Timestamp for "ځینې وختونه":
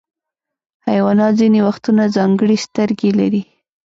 1.39-2.03